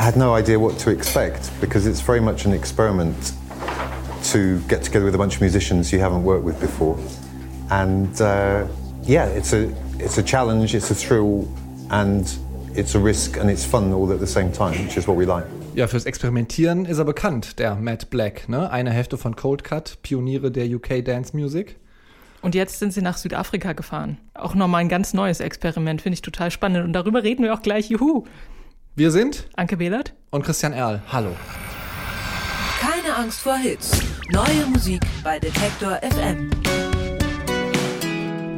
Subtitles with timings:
[0.00, 3.34] I had no idea what to expect because it's very much an experiment
[4.32, 6.96] to get together with a bunch of musicians you haven't worked with before.
[7.68, 8.66] And uh,
[9.02, 11.46] yeah, it's a, it's a challenge, it's a thrill,
[11.90, 12.24] and
[12.74, 15.26] it's a risk and it's fun all at the same time, which is what we
[15.26, 15.44] like.
[15.74, 18.48] Ja, fürs Experimentieren ist er bekannt, der Matt Black.
[18.48, 18.70] Ne?
[18.70, 21.76] Eine Hälfte von Cold Cut, Pioniere der UK Dance Music.
[22.40, 24.16] Und jetzt sind sie nach Südafrika gefahren.
[24.32, 26.86] Auch nochmal ein ganz neues Experiment, finde ich total spannend.
[26.86, 27.90] Und darüber reden wir auch gleich.
[27.90, 28.24] Juhu!
[28.96, 31.00] Wir sind Anke Behlert und Christian Erl.
[31.12, 31.30] Hallo.
[32.80, 33.92] Keine Angst vor Hits.
[34.32, 36.50] Neue Musik bei Detektor FM.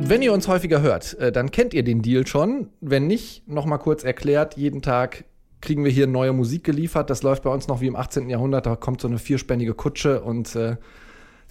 [0.00, 2.70] Wenn ihr uns häufiger hört, äh, dann kennt ihr den Deal schon.
[2.80, 5.24] Wenn nicht, nochmal kurz erklärt, jeden Tag
[5.60, 7.10] kriegen wir hier neue Musik geliefert.
[7.10, 8.30] Das läuft bei uns noch wie im 18.
[8.30, 8.64] Jahrhundert.
[8.64, 10.76] Da kommt so eine vierspännige Kutsche und äh,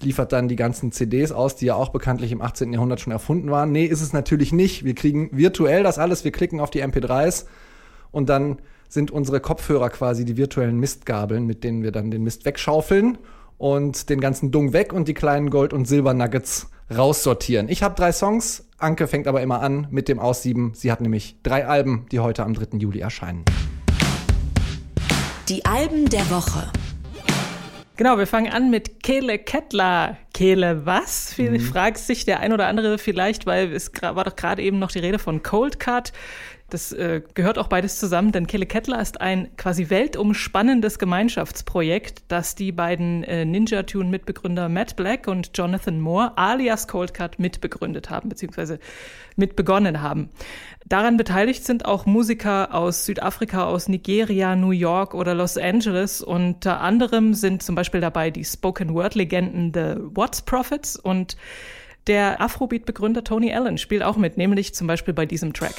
[0.02, 2.74] liefert dann die ganzen CDs aus, die ja auch bekanntlich im 18.
[2.74, 3.72] Jahrhundert schon erfunden waren.
[3.72, 4.84] Nee, ist es natürlich nicht.
[4.84, 6.24] Wir kriegen virtuell das alles.
[6.24, 7.46] Wir klicken auf die MP3s
[8.12, 12.46] und dann sind unsere Kopfhörer quasi die virtuellen Mistgabeln, mit denen wir dann den Mist
[12.46, 13.18] wegschaufeln
[13.58, 17.70] und den ganzen Dung weg und die kleinen Gold- und Silbernuggets raussortieren.
[17.70, 18.68] Ich habe drei Songs.
[18.78, 20.74] Anke fängt aber immer an mit dem Aussieben.
[20.76, 22.78] Sie hat nämlich drei Alben, die heute am 3.
[22.80, 23.46] Juli erscheinen.
[25.48, 26.72] Die Alben der Woche.
[27.98, 30.18] Genau, wir fangen an mit Kele Kettler.
[30.34, 31.38] Kele was?
[31.38, 31.60] Mhm.
[31.60, 35.00] Fragt sich der ein oder andere vielleicht, weil es war doch gerade eben noch die
[35.00, 36.12] Rede von Cold Cut.
[36.72, 42.56] Das äh, gehört auch beides zusammen, denn Kele Kettler ist ein quasi weltumspannendes Gemeinschaftsprojekt, das
[42.56, 48.10] die beiden äh, Ninja Tune Mitbegründer Matt Black und Jonathan Moore alias Cold Cut mitbegründet
[48.10, 48.80] haben, beziehungsweise
[49.36, 50.30] mitbegonnen haben.
[50.86, 56.22] Daran beteiligt sind auch Musiker aus Südafrika, aus Nigeria, New York oder Los Angeles.
[56.22, 61.36] Unter anderem sind zum Beispiel dabei die Spoken Word Legenden The Watts Prophets und
[62.08, 65.76] der Afrobeat-Begründer Tony Allen spielt auch mit, nämlich zum Beispiel bei diesem Track.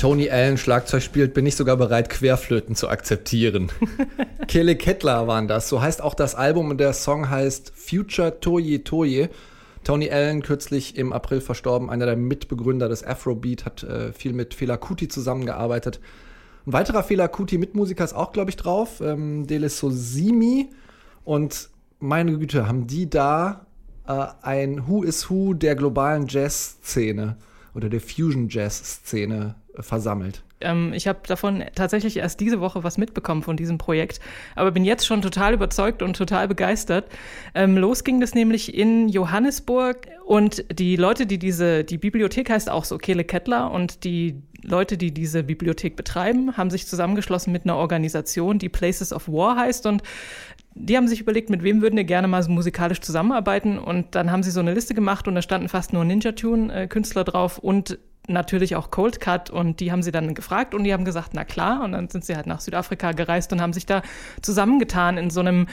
[0.00, 3.70] Tony Allen Schlagzeug spielt, bin ich sogar bereit, Querflöten zu akzeptieren.
[4.48, 5.68] Kele Kettler waren das.
[5.68, 9.28] So heißt auch das Album und der Song heißt Future Toye Toye.
[9.84, 14.54] Tony Allen, kürzlich im April verstorben, einer der Mitbegründer des Afrobeat, hat äh, viel mit
[14.54, 16.00] Fela Kuti zusammengearbeitet.
[16.64, 20.70] Ein weiterer Fela Kuti-Mitmusiker ist auch, glaube ich, drauf, ähm, Dele Sosimi.
[21.24, 21.68] Und
[21.98, 23.66] meine Güte, haben die da
[24.08, 27.36] äh, ein Who is Who der globalen Jazz-Szene
[27.74, 30.42] oder der Fusion-Jazz-Szene versammelt.
[30.60, 34.20] Ähm, ich habe davon tatsächlich erst diese Woche was mitbekommen von diesem Projekt,
[34.54, 37.06] aber bin jetzt schon total überzeugt und total begeistert.
[37.54, 42.70] Ähm, los ging das nämlich in Johannesburg und die Leute, die diese, die Bibliothek heißt
[42.70, 47.64] auch so Kele Kettler und die Leute, die diese Bibliothek betreiben, haben sich zusammengeschlossen mit
[47.64, 50.02] einer Organisation, die Places of War heißt und
[50.74, 54.30] die haben sich überlegt, mit wem würden wir gerne mal so musikalisch zusammenarbeiten und dann
[54.30, 57.24] haben sie so eine Liste gemacht und da standen fast nur Ninja Tune äh, Künstler
[57.24, 57.98] drauf und
[58.32, 61.44] natürlich auch Cold Cut und die haben sie dann gefragt und die haben gesagt, na
[61.44, 64.02] klar und dann sind sie halt nach Südafrika gereist und haben sich da
[64.42, 65.66] zusammengetan in so einem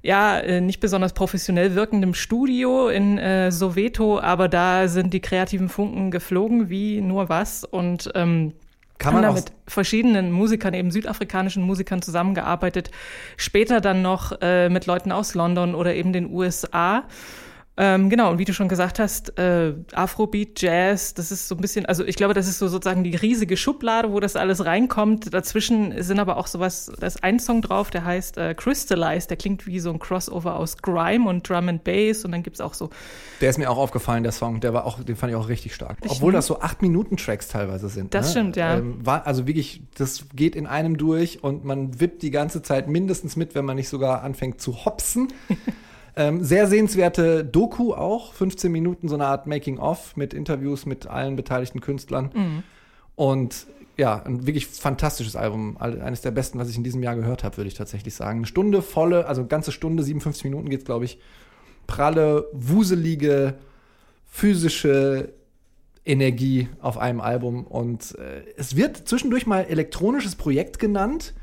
[0.00, 5.68] ja, äh, nicht besonders professionell wirkendem Studio in äh, Soweto, aber da sind die kreativen
[5.68, 8.52] Funken geflogen wie nur was und ähm,
[8.98, 12.90] kann man haben da mit verschiedenen Musikern, eben südafrikanischen Musikern zusammengearbeitet.
[13.36, 17.04] Später dann noch äh, mit Leuten aus London oder eben den USA.
[17.80, 21.60] Ähm, genau, und wie du schon gesagt hast, äh, Afrobeat, Jazz, das ist so ein
[21.60, 25.32] bisschen, also ich glaube, das ist so sozusagen die riesige Schublade, wo das alles reinkommt.
[25.32, 29.36] Dazwischen sind aber auch sowas, da ist ein Song drauf, der heißt äh, Crystallize, der
[29.36, 32.74] klingt wie so ein Crossover aus Grime und Drum and Bass und dann gibt's auch
[32.74, 32.90] so.
[33.40, 35.72] Der ist mir auch aufgefallen, der Song, der war auch, den fand ich auch richtig
[35.72, 35.98] stark.
[36.02, 38.12] Ich Obwohl das so 8-Minuten-Tracks teilweise sind.
[38.12, 38.30] Das ne?
[38.32, 38.78] stimmt, ja.
[38.78, 42.88] Ähm, war, also wirklich, das geht in einem durch und man wippt die ganze Zeit
[42.88, 45.28] mindestens mit, wenn man nicht sogar anfängt zu hopsen.
[46.18, 51.36] Ähm, sehr sehenswerte Doku auch, 15 Minuten, so eine Art Making-of mit Interviews mit allen
[51.36, 52.30] beteiligten Künstlern.
[52.34, 52.62] Mhm.
[53.14, 55.76] Und ja, ein wirklich fantastisches Album.
[55.78, 58.38] Eines der besten, was ich in diesem Jahr gehört habe, würde ich tatsächlich sagen.
[58.38, 61.20] Eine Stunde volle, also eine ganze Stunde, 57 Minuten geht's, glaube ich.
[61.86, 63.54] Pralle, wuselige,
[64.26, 65.34] physische
[66.04, 67.64] Energie auf einem Album.
[67.64, 71.34] Und äh, es wird zwischendurch mal elektronisches Projekt genannt.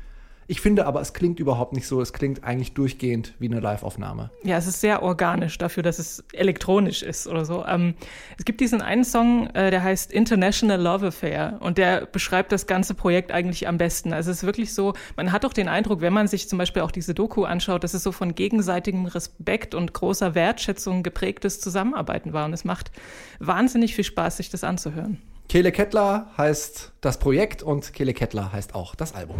[0.48, 2.00] Ich finde aber, es klingt überhaupt nicht so.
[2.00, 4.30] Es klingt eigentlich durchgehend wie eine Live-Aufnahme.
[4.44, 7.64] Ja, es ist sehr organisch dafür, dass es elektronisch ist oder so.
[7.66, 7.94] Ähm,
[8.38, 12.66] es gibt diesen einen Song, äh, der heißt International Love Affair und der beschreibt das
[12.66, 14.12] ganze Projekt eigentlich am besten.
[14.12, 16.82] Also es ist wirklich so, man hat doch den Eindruck, wenn man sich zum Beispiel
[16.82, 22.32] auch diese Doku anschaut, dass es so von gegenseitigem Respekt und großer Wertschätzung geprägtes Zusammenarbeiten
[22.32, 22.44] war.
[22.44, 22.92] Und es macht
[23.40, 25.20] wahnsinnig viel Spaß, sich das anzuhören.
[25.48, 29.36] Kele Kettler heißt das Projekt und Kele Kettler heißt auch das Album.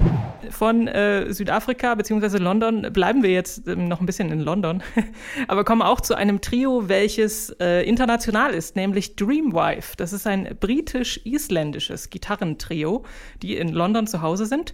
[0.51, 2.39] Von äh, Südafrika bzw.
[2.39, 4.83] London bleiben wir jetzt ähm, noch ein bisschen in London,
[5.49, 9.97] aber kommen auch zu einem Trio, welches äh, international ist, nämlich Dreamwife.
[9.97, 13.05] Das ist ein britisch-isländisches Gitarrentrio,
[13.43, 14.73] die in London zu Hause sind.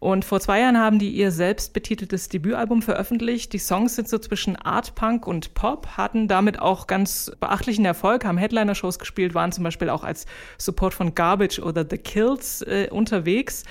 [0.00, 3.52] Und vor zwei Jahren haben die ihr selbst betiteltes Debütalbum veröffentlicht.
[3.52, 8.24] Die Songs sind so zwischen Art Punk und Pop, hatten damit auch ganz beachtlichen Erfolg,
[8.24, 10.24] haben Headliner-Shows gespielt, waren zum Beispiel auch als
[10.56, 13.64] Support von Garbage oder The Kills äh, unterwegs.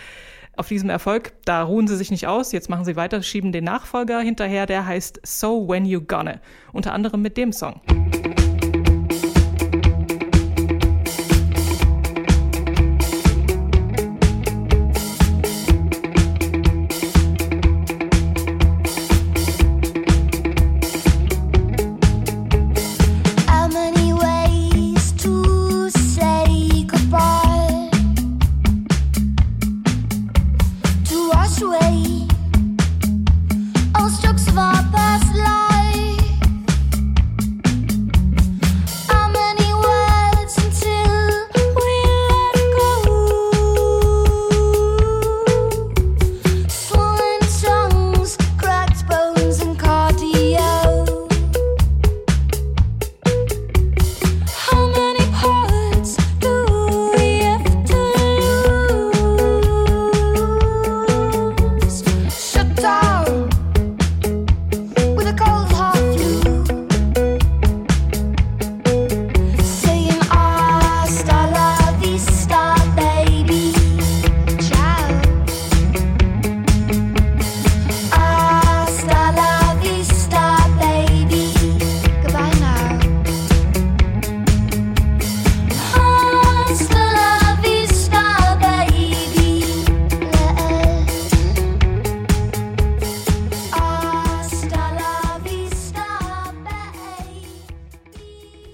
[0.56, 2.52] Auf diesem Erfolg, da ruhen sie sich nicht aus.
[2.52, 6.42] Jetzt machen sie weiter, schieben den Nachfolger hinterher, der heißt So When You Gonna.
[6.74, 7.81] Unter anderem mit dem Song.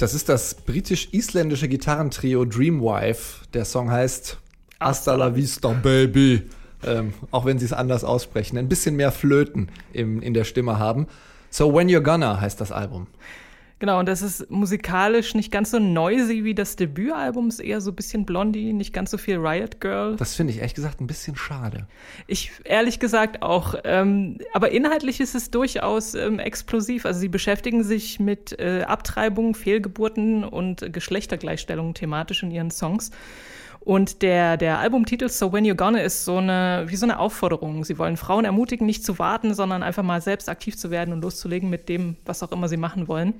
[0.05, 3.43] Das ist das britisch-isländische Gitarrentrio Dreamwife.
[3.55, 4.37] Der Song heißt
[4.79, 6.43] Hasta la vista, baby.
[6.83, 8.55] Ähm, auch wenn sie es anders aussprechen.
[8.59, 11.07] Ein bisschen mehr Flöten im, in der Stimme haben.
[11.49, 13.07] So When You're Gonna heißt das Album.
[13.79, 17.91] Genau, und das ist musikalisch nicht ganz so noisy wie das Debütalbum, ist eher so
[17.91, 20.15] ein bisschen Blondie, nicht ganz so viel Riot Girl.
[20.15, 21.85] Das finde ich ehrlich gesagt ein bisschen schade.
[22.25, 23.75] Ich ehrlich gesagt auch.
[23.83, 27.05] Ähm, aber inhaltlich ist es durchaus ähm, explosiv.
[27.05, 33.11] Also sie beschäftigen sich mit äh, Abtreibung, Fehlgeburten und Geschlechtergleichstellung thematisch in ihren Songs.
[33.85, 37.85] Und der, der Albumtitel So When You're Gonna ist so eine, wie so eine Aufforderung.
[37.85, 41.21] Sie wollen Frauen ermutigen, nicht zu warten, sondern einfach mal selbst aktiv zu werden und
[41.21, 43.35] loszulegen mit dem, was auch immer sie machen wollen.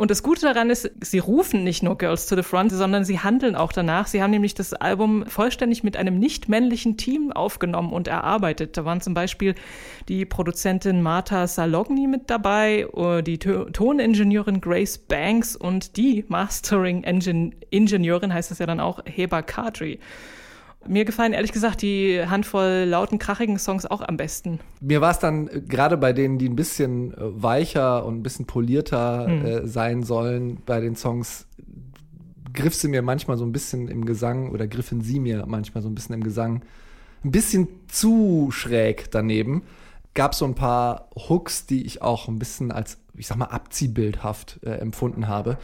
[0.00, 3.18] Und das Gute daran ist, sie rufen nicht nur Girls to the Front, sondern sie
[3.18, 4.06] handeln auch danach.
[4.06, 8.78] Sie haben nämlich das Album vollständig mit einem nicht männlichen Team aufgenommen und erarbeitet.
[8.78, 9.54] Da waren zum Beispiel
[10.08, 18.32] die Produzentin Martha Salogni mit dabei, äh, die To- Toningenieurin Grace Banks und die Mastering-Ingenieurin,
[18.32, 19.98] heißt das ja dann auch, Heba Kadri.
[20.86, 24.60] Mir gefallen ehrlich gesagt die Handvoll lauten, krachigen Songs auch am besten.
[24.80, 28.22] Mir war es dann äh, gerade bei denen, die ein bisschen äh, weicher und ein
[28.22, 31.46] bisschen polierter äh, sein sollen, bei den Songs,
[32.52, 35.88] griff sie mir manchmal so ein bisschen im Gesang oder griffen sie mir manchmal so
[35.88, 36.62] ein bisschen im Gesang
[37.24, 39.62] ein bisschen zu schräg daneben.
[40.14, 43.46] gab es so ein paar Hooks, die ich auch ein bisschen als, ich sag mal,
[43.46, 45.58] abziehbildhaft äh, empfunden habe.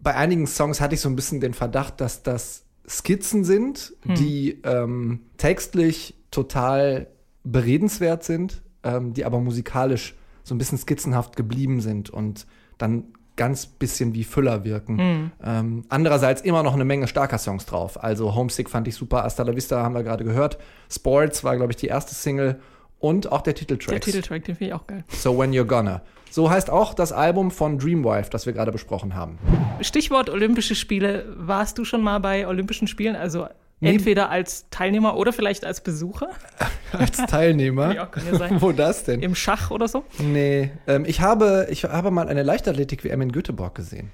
[0.00, 4.60] Bei einigen Songs hatte ich so ein bisschen den Verdacht, dass das Skizzen sind, die
[4.64, 7.06] ähm, textlich total
[7.44, 12.46] beredenswert sind, ähm, die aber musikalisch so ein bisschen skizzenhaft geblieben sind und
[12.78, 13.04] dann
[13.36, 15.32] ganz bisschen wie Füller wirken.
[15.42, 18.02] Ähm, andererseits immer noch eine Menge starker Songs drauf.
[18.02, 20.58] Also Homesick fand ich super, Hasta la Vista haben wir gerade gehört.
[20.90, 22.60] Sports war, glaube ich, die erste Single
[23.00, 23.90] und auch der Titeltrack.
[23.90, 25.04] Der Titeltrack, den finde ich auch geil.
[25.08, 26.02] So When You're Gonna.
[26.30, 29.38] So heißt auch das Album von Dreamwife, das wir gerade besprochen haben.
[29.80, 31.24] Stichwort Olympische Spiele.
[31.36, 33.16] Warst du schon mal bei Olympischen Spielen?
[33.16, 33.48] Also
[33.82, 33.94] Nee.
[33.94, 36.28] entweder als Teilnehmer oder vielleicht als Besucher?
[36.92, 37.94] Als Teilnehmer.
[37.94, 38.56] Ja, kann ja sein.
[38.60, 39.22] Wo das denn?
[39.22, 40.04] Im Schach oder so?
[40.18, 44.10] Nee, ähm, ich, habe, ich habe mal eine Leichtathletik-WM in Göteborg gesehen.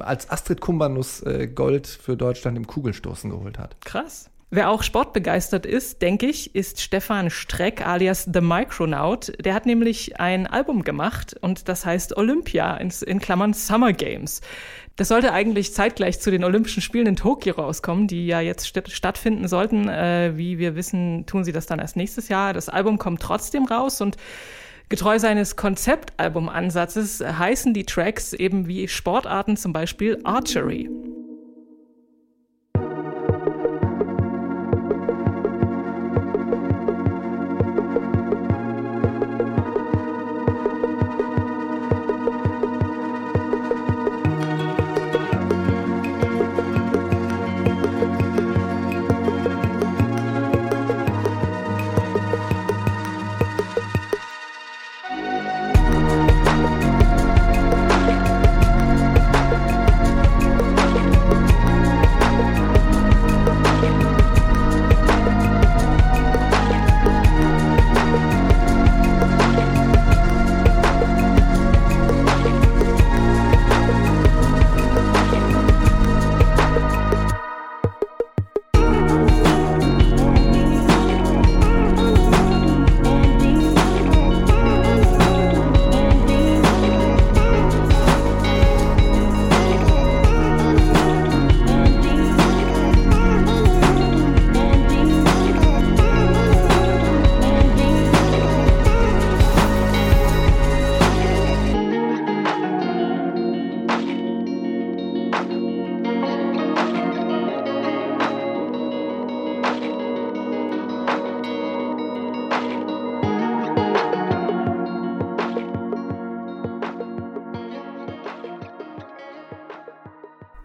[0.00, 3.76] Als Astrid Kumbanus äh, Gold für Deutschland im Kugelstoßen geholt hat.
[3.82, 4.28] Krass.
[4.50, 9.32] Wer auch sportbegeistert ist, denke ich, ist Stefan Streck alias The Micronaut.
[9.44, 14.40] Der hat nämlich ein Album gemacht und das heißt Olympia in, in Klammern Summer Games.
[14.96, 18.90] Das sollte eigentlich zeitgleich zu den Olympischen Spielen in Tokio rauskommen, die ja jetzt st
[18.90, 19.86] stattfinden sollten.
[19.86, 22.54] Äh, wie wir wissen, tun sie das dann erst nächstes Jahr.
[22.54, 24.16] Das Album kommt trotzdem raus und
[24.88, 30.88] Getreu seines Konzeptalbumansatzes heißen die Tracks eben wie Sportarten, zum Beispiel Archery.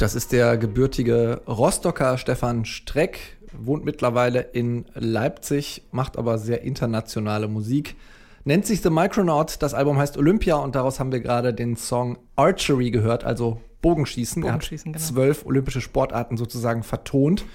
[0.03, 7.47] Das ist der gebürtige Rostocker Stefan Streck, wohnt mittlerweile in Leipzig, macht aber sehr internationale
[7.47, 7.95] Musik.
[8.43, 12.17] Nennt sich The Micronaut, das Album heißt Olympia und daraus haben wir gerade den Song
[12.35, 14.41] Archery gehört, also Bogenschießen.
[14.41, 15.13] Bogenschießen, er hat genau.
[15.13, 17.45] zwölf olympische Sportarten sozusagen vertont.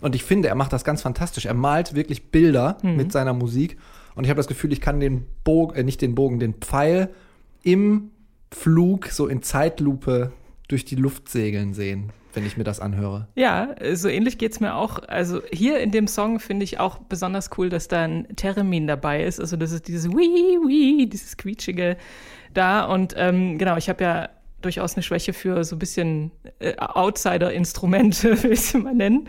[0.00, 1.44] Und ich finde, er macht das ganz fantastisch.
[1.44, 2.96] Er malt wirklich Bilder Mhm.
[2.96, 3.76] mit seiner Musik.
[4.14, 7.10] Und ich habe das Gefühl, ich kann den Bogen, äh, nicht den Bogen, den Pfeil
[7.62, 8.10] im
[8.50, 10.32] Flug so in Zeitlupe
[10.70, 13.28] durch die Luft segeln sehen, wenn ich mir das anhöre.
[13.34, 15.00] Ja, so ähnlich geht's mir auch.
[15.08, 19.24] Also hier in dem Song finde ich auch besonders cool, dass da ein Theremin dabei
[19.24, 19.40] ist.
[19.40, 21.96] Also das ist dieses Wii, Wii, dieses quietschige
[22.54, 22.84] da.
[22.84, 24.28] Und ähm, genau, ich habe ja
[24.62, 29.28] durchaus eine Schwäche für so ein bisschen äh, Outsider-Instrumente, will ich sie mal nennen.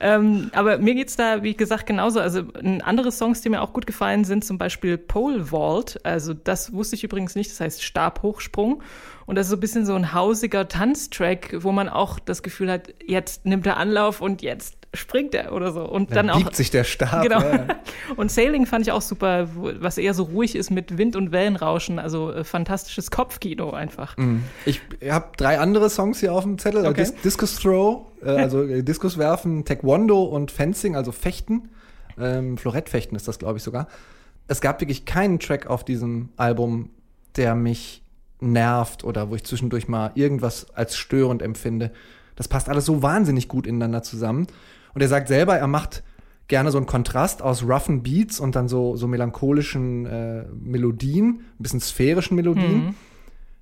[0.00, 2.20] Ähm, aber mir geht's da, wie gesagt, genauso.
[2.20, 2.44] Also
[2.82, 6.00] andere Songs, die mir auch gut gefallen sind, zum Beispiel Pole Vault.
[6.04, 8.82] Also das wusste ich übrigens nicht, das heißt Stabhochsprung.
[9.26, 12.70] Und das ist so ein bisschen so ein hausiger Tanztrack, wo man auch das Gefühl
[12.70, 15.84] hat, jetzt nimmt er Anlauf und jetzt springt er oder so.
[15.84, 16.38] Und dann, Dann, auch.
[16.38, 17.22] biegt sich der Stab.
[17.22, 17.40] Genau.
[17.40, 17.66] Ja.
[18.16, 21.98] Und Sailing fand ich auch super, was eher so ruhig ist mit Wind und Wellenrauschen.
[21.98, 24.16] Also äh, fantastisches Kopfkino einfach.
[24.66, 26.84] Ich habe drei andere Songs hier auf dem Zettel.
[26.86, 26.94] Okay.
[26.94, 31.70] Dis Discus Throw, äh, also äh, Diskus werfen, Taekwondo und Fencing, also Fechten.
[32.18, 33.88] Ähm, Florettfechten ist das, glaube ich, sogar.
[34.48, 36.90] Es gab wirklich keinen Track auf diesem Album,
[37.36, 38.01] der mich
[38.42, 41.92] nervt oder wo ich zwischendurch mal irgendwas als störend empfinde.
[42.36, 44.46] Das passt alles so wahnsinnig gut ineinander zusammen.
[44.94, 46.02] Und er sagt selber, er macht
[46.48, 51.62] gerne so einen Kontrast aus roughen Beats und dann so, so melancholischen äh, Melodien, ein
[51.62, 52.94] bisschen sphärischen Melodien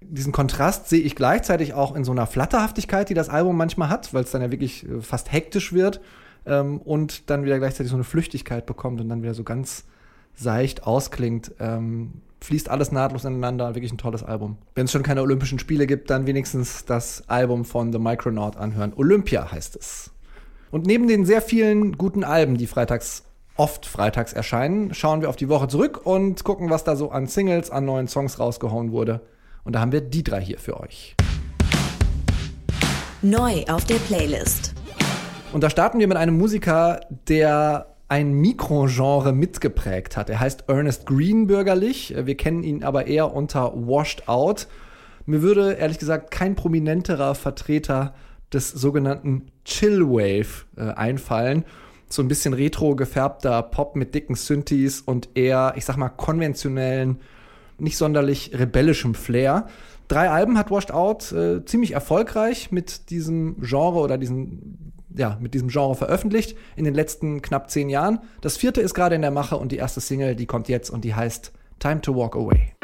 [0.00, 4.12] diesen Kontrast sehe ich gleichzeitig auch in so einer Flatterhaftigkeit, die das Album manchmal hat,
[4.14, 6.00] weil es dann ja wirklich äh, fast hektisch wird
[6.46, 9.84] ähm, und dann wieder gleichzeitig so eine Flüchtigkeit bekommt und dann wieder so ganz
[10.34, 11.52] seicht ausklingt.
[11.60, 14.58] Ähm, fließt alles nahtlos ineinander, wirklich ein tolles Album.
[14.74, 18.92] Wenn es schon keine Olympischen Spiele gibt, dann wenigstens das Album von The Micronaut anhören.
[18.96, 20.10] Olympia heißt es.
[20.70, 23.24] Und neben den sehr vielen guten Alben, die freitags
[23.56, 27.26] oft freitags erscheinen, schauen wir auf die Woche zurück und gucken, was da so an
[27.26, 29.20] Singles, an neuen Songs rausgehauen wurde.
[29.64, 31.14] Und da haben wir die drei hier für euch.
[33.20, 34.74] Neu auf der Playlist.
[35.52, 40.28] Und da starten wir mit einem Musiker, der ein Mikrogenre mitgeprägt hat.
[40.30, 42.12] Er heißt Ernest Green bürgerlich.
[42.16, 44.66] Wir kennen ihn aber eher unter Washed Out.
[45.26, 48.14] Mir würde ehrlich gesagt kein prominenterer Vertreter
[48.52, 51.64] des sogenannten Chillwave äh, einfallen.
[52.08, 57.20] So ein bisschen retro gefärbter Pop mit dicken Synthes und eher, ich sag mal, konventionellen,
[57.78, 59.68] nicht sonderlich rebellischem Flair.
[60.08, 65.54] Drei Alben hat Washed Out äh, ziemlich erfolgreich mit diesem Genre oder diesen, ja, mit
[65.54, 68.20] diesem Genre veröffentlicht in den letzten knapp zehn Jahren.
[68.40, 71.04] Das vierte ist gerade in der Mache und die erste Single, die kommt jetzt und
[71.04, 72.79] die heißt Time to Walk Away.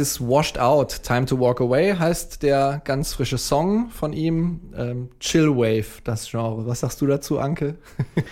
[0.00, 4.60] Ist Washed Out, Time to Walk Away heißt der ganz frische Song von ihm.
[4.76, 6.66] Ähm, Chillwave, das Genre.
[6.66, 7.76] Was sagst du dazu, Anke?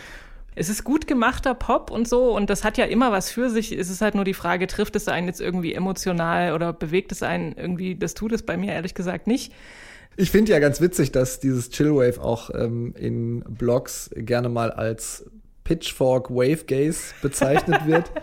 [0.60, 3.70] Es ist gut gemachter Pop und so und das hat ja immer was für sich.
[3.70, 7.22] Es ist halt nur die Frage, trifft es einen jetzt irgendwie emotional oder bewegt es
[7.22, 7.94] einen irgendwie?
[7.94, 9.52] Das tut es bei mir ehrlich gesagt nicht.
[10.16, 15.30] Ich finde ja ganz witzig, dass dieses Chillwave auch ähm, in Blogs gerne mal als
[15.62, 18.10] Pitchfork Wave Gaze bezeichnet wird.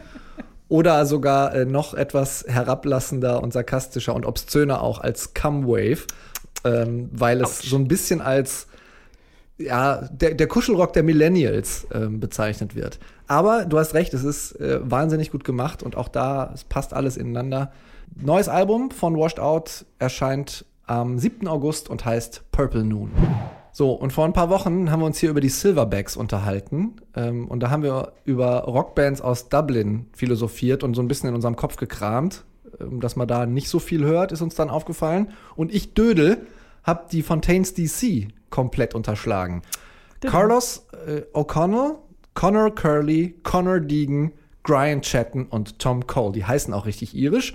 [0.68, 6.06] Oder sogar äh, noch etwas herablassender und sarkastischer und obszöner auch als Cum Wave,
[6.64, 8.68] ähm, weil es so ein bisschen als
[9.58, 13.00] ja, der, der Kuschelrock der Millennials ähm, bezeichnet wird.
[13.28, 16.94] Aber du hast recht, es ist äh, wahnsinnig gut gemacht und auch da, es passt
[16.94, 17.72] alles ineinander.
[18.16, 21.48] Neues Album von Washed Out erscheint am 7.
[21.48, 23.12] August und heißt Purple Noon.
[23.78, 26.94] So, und vor ein paar Wochen haben wir uns hier über die Silverbacks unterhalten.
[27.14, 31.36] Ähm, und da haben wir über Rockbands aus Dublin philosophiert und so ein bisschen in
[31.36, 32.46] unserem Kopf gekramt.
[32.80, 35.28] Ähm, dass man da nicht so viel hört, ist uns dann aufgefallen.
[35.58, 36.48] Und ich, Dödel,
[36.86, 39.62] hab die Fontaines DC komplett unterschlagen.
[40.22, 41.96] Carlos äh, O'Connell,
[42.34, 44.32] Connor Curley, Connor Deegan,
[44.64, 46.32] Brian Chatton und Tom Cole.
[46.32, 47.54] Die heißen auch richtig irisch.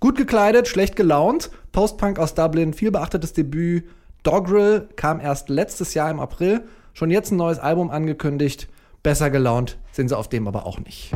[0.00, 1.50] Gut gekleidet, schlecht gelaunt.
[1.72, 3.84] Postpunk aus Dublin, viel beachtetes Debüt.
[4.22, 6.64] Dogrill kam erst letztes Jahr im April.
[6.94, 8.68] Schon jetzt ein neues Album angekündigt.
[9.02, 11.12] Besser gelaunt sind sie auf dem aber auch nicht.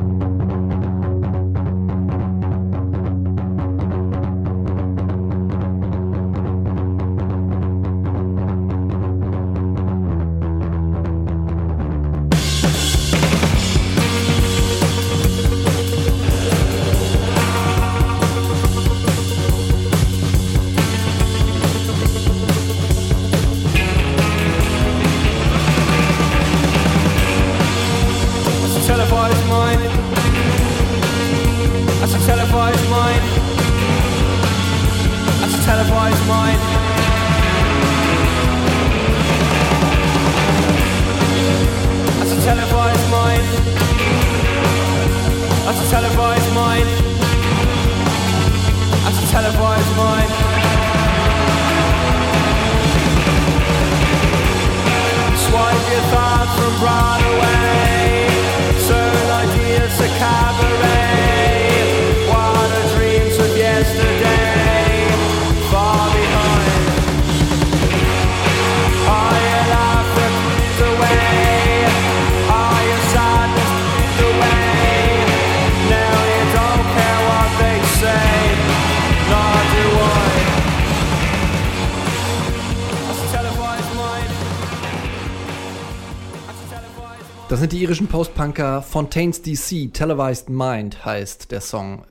[88.17, 92.07] Postpunker Fontaines DC, Televised Mind heißt der Song.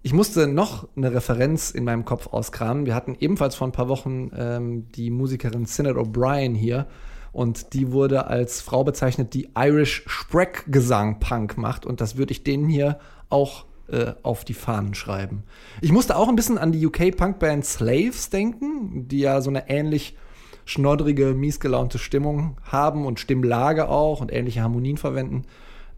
[0.00, 2.86] Ich musste noch eine Referenz in meinem Kopf auskramen.
[2.86, 6.86] Wir hatten ebenfalls vor ein paar Wochen ähm, die Musikerin Sinead O'Brien hier
[7.32, 12.44] und die wurde als Frau bezeichnet, die Irish Spreck-Gesang Punk macht und das würde ich
[12.44, 15.42] denen hier auch äh, auf die Fahnen schreiben.
[15.80, 20.16] Ich musste auch ein bisschen an die UK-Punk-Band Slaves denken, die ja so eine ähnlich
[20.64, 25.44] schnoddrige, miesgelaunte Stimmung haben und Stimmlage auch und ähnliche Harmonien verwenden.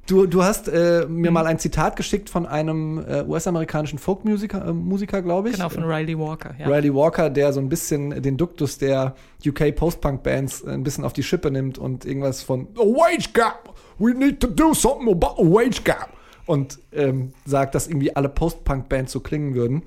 [0.07, 1.35] Du, du hast äh, mir Mhm.
[1.35, 5.55] mal ein Zitat geschickt von einem äh, US-amerikanischen Folkmusiker, äh, Musiker, glaube ich.
[5.57, 6.55] Genau, von Riley Walker.
[6.59, 6.67] Ja.
[6.67, 9.15] Riley Walker, der so ein bisschen den Duktus der
[9.47, 14.13] UK Post-Punk-Bands ein bisschen auf die Schippe nimmt und irgendwas von A wage gap, we
[14.13, 16.09] need to do something about a wage gap
[16.47, 19.85] und ähm, sagt, dass irgendwie alle Post-Punk-Bands so klingen würden.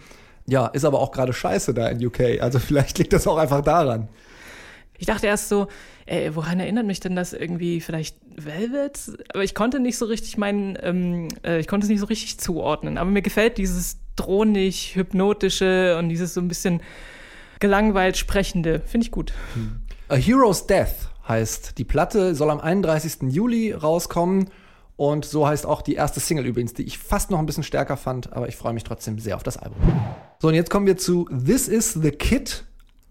[0.47, 2.39] Ja, ist aber auch gerade scheiße da in UK.
[2.39, 4.07] Also vielleicht liegt das auch einfach daran.
[4.97, 5.67] Ich dachte erst so,
[6.05, 8.99] ey, woran erinnert mich denn das irgendwie vielleicht Velvet?
[9.33, 12.39] Aber ich konnte nicht so richtig meinen, ähm, äh, ich konnte es nicht so richtig
[12.39, 12.97] zuordnen.
[12.97, 16.81] Aber mir gefällt dieses drohnig, hypnotische und dieses so ein bisschen
[17.59, 18.81] gelangweilt sprechende.
[18.85, 19.33] Finde ich gut.
[20.07, 23.33] A Hero's Death heißt die Platte, soll am 31.
[23.33, 24.49] Juli rauskommen.
[24.97, 27.97] Und so heißt auch die erste Single übrigens, die ich fast noch ein bisschen stärker
[27.97, 29.77] fand, aber ich freue mich trotzdem sehr auf das Album.
[30.39, 32.63] So, und jetzt kommen wir zu This is the Kid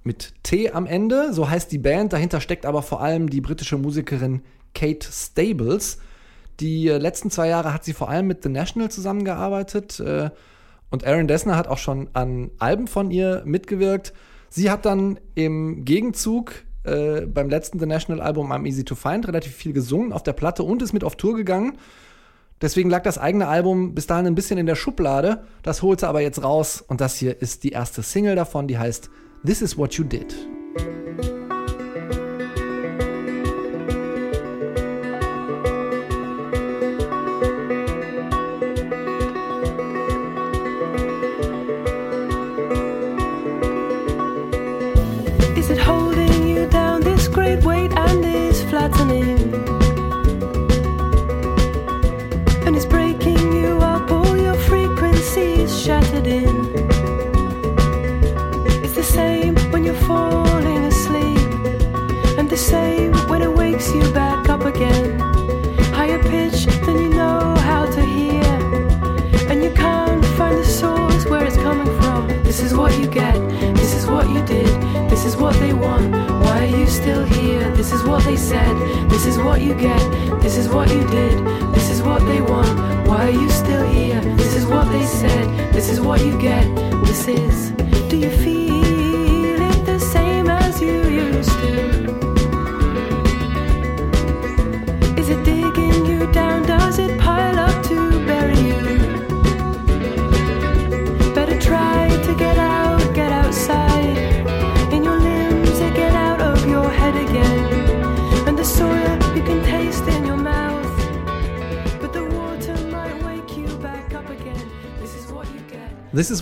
[0.05, 1.33] mit T am Ende.
[1.33, 2.13] So heißt die Band.
[2.13, 4.43] Dahinter steckt aber vor allem die britische Musikerin
[4.75, 5.99] Kate Stables.
[6.61, 9.99] Die äh, letzten zwei Jahre hat sie vor allem mit The National zusammengearbeitet.
[9.99, 10.31] äh,
[10.91, 14.13] Und Aaron Dessner hat auch schon an Alben von ihr mitgewirkt.
[14.51, 16.53] Sie hat dann im Gegenzug
[16.85, 20.35] äh, beim letzten The National Album I'm Easy to Find relativ viel gesungen auf der
[20.35, 21.79] Platte und ist mit auf Tour gegangen.
[22.61, 25.43] Deswegen lag das eigene Album bis dahin ein bisschen in der Schublade.
[25.63, 28.79] Das holt sie aber jetzt raus und das hier ist die erste Single davon, die
[28.79, 29.11] heißt
[29.45, 30.35] This is What You Did.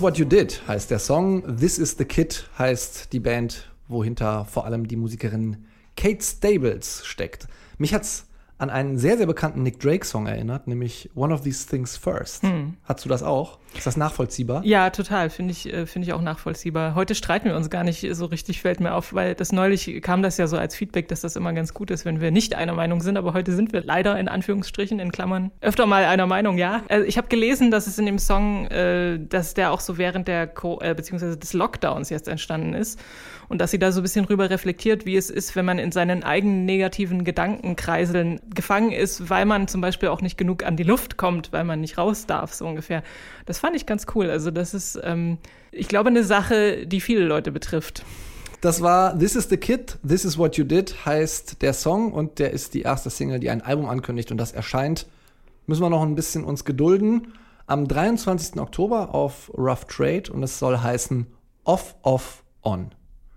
[0.02, 1.44] What You Did heißt der Song.
[1.58, 5.64] This is the Kid heißt die Band, wohinter vor allem die Musikerin
[5.96, 7.46] Kate Stables steckt.
[7.78, 8.26] Mich hat's
[8.58, 12.42] an einen sehr, sehr bekannten Nick Drake-Song erinnert, nämlich One of These Things First.
[12.82, 13.60] Hast du das auch?
[13.76, 14.62] Ist das nachvollziehbar?
[14.64, 15.30] Ja, total.
[15.30, 16.94] Finde ich, äh, finde ich auch nachvollziehbar.
[16.94, 20.22] Heute streiten wir uns gar nicht so richtig, fällt mir auf, weil das neulich kam
[20.22, 22.74] das ja so als Feedback, dass das immer ganz gut ist, wenn wir nicht einer
[22.74, 23.16] Meinung sind.
[23.16, 26.82] Aber heute sind wir leider in Anführungsstrichen, in Klammern, öfter mal einer Meinung, ja.
[26.88, 30.28] Also ich habe gelesen, dass es in dem Song, äh, dass der auch so während
[30.28, 33.00] der, Co äh, beziehungsweise des Lockdowns jetzt entstanden ist.
[33.48, 35.92] Und dass sie da so ein bisschen drüber reflektiert, wie es ist, wenn man in
[35.92, 40.84] seinen eigenen negativen Gedankenkreiseln gefangen ist, weil man zum Beispiel auch nicht genug an die
[40.84, 43.02] Luft kommt, weil man nicht raus darf, so ungefähr.
[43.44, 44.28] Das fand ich ganz cool.
[44.28, 45.38] Also das ist, ähm,
[45.70, 48.04] ich glaube, eine Sache, die viele Leute betrifft.
[48.60, 52.40] Das war This is the Kid, This is What You Did heißt der Song und
[52.40, 55.06] der ist die erste Single, die ein Album ankündigt und das erscheint.
[55.68, 57.34] Müssen wir noch ein bisschen uns gedulden.
[57.68, 58.60] Am 23.
[58.60, 61.28] Oktober auf Rough Trade und es soll heißen
[61.62, 62.90] Off, Off, On.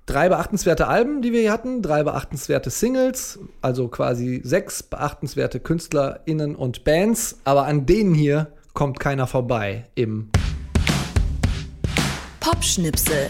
[0.07, 6.55] Drei beachtenswerte Alben, die wir hier hatten, drei beachtenswerte Singles, also quasi sechs beachtenswerte KünstlerInnen
[6.55, 10.29] und Bands, aber an denen hier kommt keiner vorbei im
[12.41, 13.29] Popschnipsel.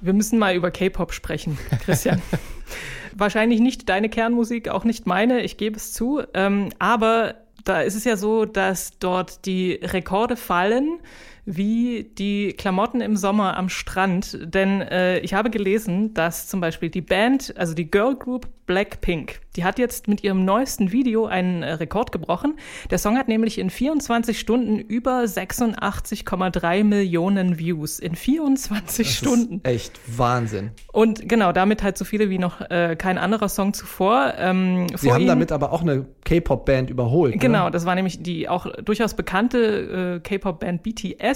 [0.00, 2.20] Wir müssen mal über K-Pop sprechen, Christian.
[3.12, 6.22] Wahrscheinlich nicht deine Kernmusik, auch nicht meine, ich gebe es zu.
[6.32, 7.34] Ähm, aber
[7.64, 11.00] da ist es ja so, dass dort die Rekorde fallen,
[11.44, 14.38] wie die Klamotten im Sommer am Strand.
[14.42, 19.40] Denn äh, ich habe gelesen, dass zum Beispiel die Band, also die Girl Group Blackpink,
[19.56, 22.54] die hat jetzt mit ihrem neuesten Video einen äh, Rekord gebrochen.
[22.90, 27.98] Der Song hat nämlich in 24 Stunden über 86,3 Millionen Views.
[27.98, 29.54] In 24 Das Stunden.
[29.56, 30.70] ist echt Wahnsinn.
[30.92, 34.34] Und genau, damit halt so viele wie noch äh, kein anderer Song zuvor.
[34.38, 37.40] Ähm, Sie haben ihnen- damit aber auch eine K-Pop-Band überholt.
[37.40, 37.70] Genau, Ne?
[37.72, 41.29] das war nämlich die auch durchaus bekannte äh, K-Pop-Band BTS.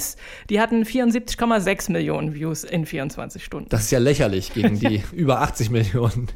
[0.50, 3.68] Die hatten 74,6 Millionen Views in 24 Stunden.
[3.68, 6.28] Das ist ja lächerlich gegen die über 80 Millionen,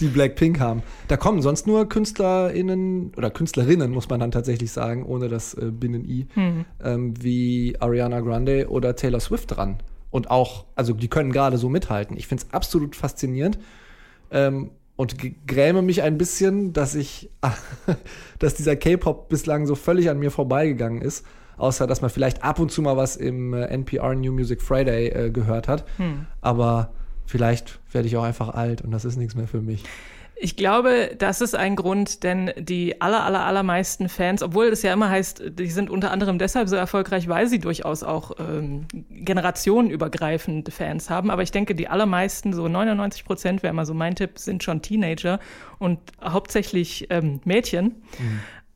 [0.00, 0.82] die Blackpink haben.
[1.08, 5.70] Da kommen sonst nur KünstlerInnen oder Künstlerinnen, muss man dann tatsächlich sagen, ohne das äh,
[5.70, 6.26] Binnen-I,
[6.82, 9.78] ähm, wie Ariana Grande oder Taylor Swift dran.
[10.10, 12.16] Und auch, also die können gerade so mithalten.
[12.16, 13.58] Ich finde es absolut faszinierend.
[14.30, 17.30] Ähm, und gräme mich ein bisschen, dass ich,
[18.38, 21.24] dass dieser K-Pop bislang so völlig an mir vorbeigegangen ist.
[21.56, 25.08] Außer, dass man vielleicht ab und zu mal was im äh, NPR New Music Friday
[25.08, 25.84] äh, gehört hat.
[26.40, 26.92] Aber
[27.26, 29.84] vielleicht werde ich auch einfach alt und das ist nichts mehr für mich.
[30.44, 34.92] Ich glaube, das ist ein Grund, denn die aller, aller, allermeisten Fans, obwohl es ja
[34.92, 40.72] immer heißt, die sind unter anderem deshalb so erfolgreich, weil sie durchaus auch ähm, generationenübergreifende
[40.72, 41.30] Fans haben.
[41.30, 44.82] Aber ich denke, die allermeisten, so 99 Prozent, wäre mal so mein Tipp, sind schon
[44.82, 45.38] Teenager
[45.78, 48.02] und hauptsächlich ähm, Mädchen.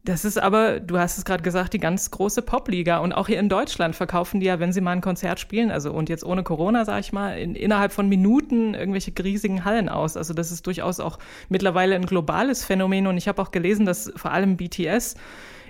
[0.06, 2.98] Das ist aber, du hast es gerade gesagt, die ganz große Popliga.
[2.98, 5.90] Und auch hier in Deutschland verkaufen die ja, wenn sie mal ein Konzert spielen, also
[5.90, 10.16] und jetzt ohne Corona, sag ich mal, in, innerhalb von Minuten irgendwelche riesigen Hallen aus.
[10.16, 13.08] Also das ist durchaus auch mittlerweile ein globales Phänomen.
[13.08, 15.16] Und ich habe auch gelesen, dass vor allem BTS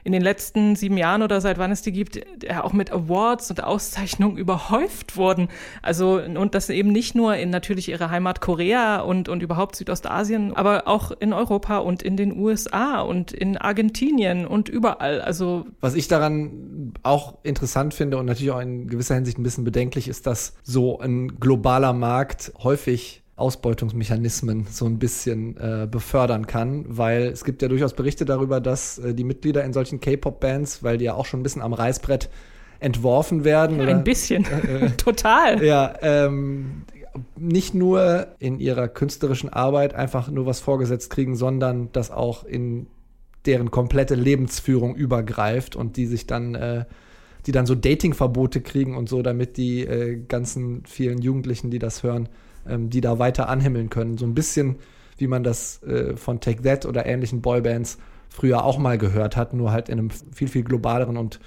[0.06, 2.20] in den letzten sieben Jahren oder seit wann es die gibt,
[2.62, 5.48] auch mit Awards und Auszeichnungen überhäuft wurden.
[5.82, 10.54] Also, und das eben nicht nur in natürlich ihrer Heimat Korea und, und überhaupt Südostasien,
[10.54, 15.20] aber auch in Europa und in den USA und in Argentinien und überall.
[15.20, 19.64] Also, Was ich daran auch interessant finde und natürlich auch in gewisser Hinsicht ein bisschen
[19.64, 26.84] bedenklich ist, dass so ein globaler Markt häufig Ausbeutungsmechanismen so ein bisschen äh, befördern kann,
[26.88, 30.98] weil es gibt ja durchaus Berichte darüber, dass äh, die Mitglieder in solchen K-Pop-Bands, weil
[30.98, 32.30] die ja auch schon ein bisschen am Reißbrett
[32.80, 33.80] entworfen werden.
[33.80, 34.46] oder- ein bisschen.
[34.96, 35.62] Total.
[35.64, 36.82] Ja, ähm,
[37.36, 42.86] nicht nur in ihrer künstlerischen Arbeit einfach nur was vorgesetzt kriegen, sondern das auch in
[43.44, 46.84] deren komplette Lebensführung übergreift und die sich dann, äh,
[47.46, 52.02] die dann so Datingverbote kriegen und so, damit die äh, ganzen vielen Jugendlichen, die das
[52.02, 52.28] hören,
[52.68, 54.18] ähm, die da weiter anhimmeln können.
[54.18, 54.76] So ein bisschen,
[55.18, 57.98] wie man das äh, von Take That oder ähnlichen Boybands
[58.28, 61.40] früher auch mal gehört hat, nur halt in einem viel, viel globaleren und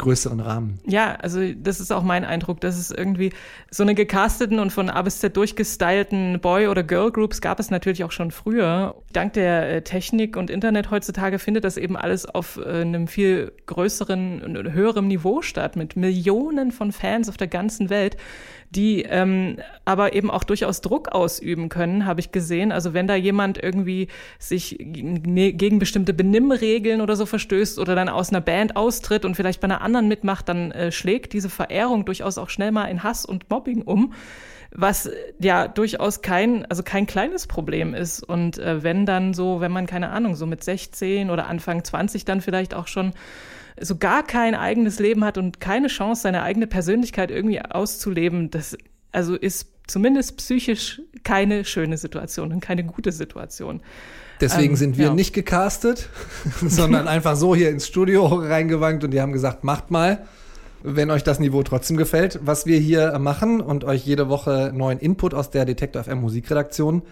[0.00, 0.80] größeren Rahmen.
[0.86, 3.32] Ja, also das ist auch mein Eindruck, dass es irgendwie
[3.70, 8.02] so eine gecasteten und von A bis Z durchgestylten Boy- oder Girl-Groups gab es natürlich
[8.02, 8.94] auch schon früher.
[9.12, 13.52] Dank der äh, Technik und Internet heutzutage findet das eben alles auf äh, einem viel
[13.66, 18.16] größeren und höherem Niveau statt, mit Millionen von Fans auf der ganzen Welt,
[18.70, 22.72] die ähm, aber eben auch durchaus Druck ausüben können, habe ich gesehen.
[22.72, 28.08] Also wenn da jemand irgendwie sich gegen gegen bestimmte Benimmregeln oder so verstößt oder dann
[28.08, 32.04] aus einer Band austritt und vielleicht bei einer anderen mitmacht, dann äh, schlägt diese Verehrung
[32.04, 34.14] durchaus auch schnell mal in Hass und Mobbing um
[34.72, 38.22] was äh, ja durchaus kein, also kein kleines Problem ist.
[38.22, 42.24] Und äh, wenn dann so, wenn man, keine Ahnung, so mit 16 oder Anfang 20
[42.24, 43.12] dann vielleicht auch schon
[43.78, 48.76] so gar kein eigenes Leben hat und keine Chance, seine eigene Persönlichkeit irgendwie auszuleben, das
[49.12, 53.82] also ist zumindest psychisch keine schöne Situation und keine gute Situation.
[54.40, 55.14] Deswegen Ähm, sind wir ja.
[55.14, 56.08] nicht gecastet,
[56.60, 60.26] sondern einfach so hier ins Studio reingewankt und die haben gesagt, macht mal,
[60.82, 64.98] wenn euch das Niveau trotzdem gefällt, was wir hier machen und euch jede Woche neuen
[64.98, 67.02] Input aus der Detektor FM Musikredaktion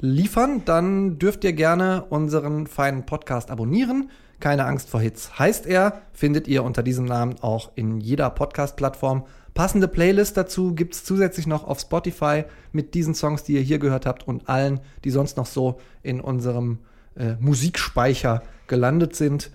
[0.00, 4.10] liefern, dann dürft ihr gerne unseren feinen Podcast abonnieren.
[4.40, 9.26] Keine Angst vor Hits heißt er, findet ihr unter diesem Namen auch in jeder Podcast-Plattform.
[9.52, 14.06] Passende Playlist dazu gibt's zusätzlich noch auf Spotify mit diesen Songs, die ihr hier gehört
[14.06, 16.78] habt und allen, die sonst noch so in unserem
[17.16, 19.50] äh, Musikspeicher gelandet sind.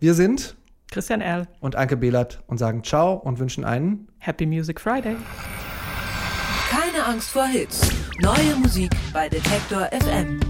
[0.00, 0.56] Wir sind
[0.90, 5.16] Christian Erl, und Anke Behlert und sagen Ciao und wünschen einen Happy Music Friday.
[6.70, 7.90] Keine Angst vor Hits.
[8.20, 10.40] Neue Musik bei Detektor FM.